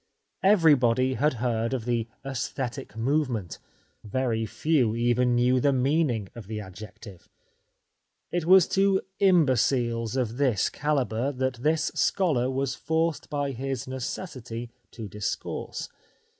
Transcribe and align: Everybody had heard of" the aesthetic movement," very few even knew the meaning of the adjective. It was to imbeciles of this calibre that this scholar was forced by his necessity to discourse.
Everybody 0.41 1.13
had 1.13 1.33
heard 1.33 1.75
of" 1.75 1.85
the 1.85 2.07
aesthetic 2.25 2.97
movement," 2.97 3.59
very 4.03 4.47
few 4.47 4.95
even 4.95 5.35
knew 5.35 5.59
the 5.59 5.71
meaning 5.71 6.27
of 6.33 6.47
the 6.47 6.59
adjective. 6.59 7.29
It 8.31 8.45
was 8.45 8.67
to 8.69 9.01
imbeciles 9.19 10.15
of 10.15 10.37
this 10.37 10.71
calibre 10.71 11.31
that 11.33 11.57
this 11.61 11.91
scholar 11.93 12.49
was 12.49 12.73
forced 12.73 13.29
by 13.29 13.51
his 13.51 13.87
necessity 13.87 14.71
to 14.89 15.07
discourse. 15.07 15.87